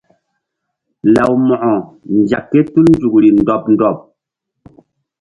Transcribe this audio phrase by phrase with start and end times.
[1.13, 1.73] Law Mo̧ko
[2.17, 3.97] nzek ké tul nzukri ndɔɓ ndɔɓ.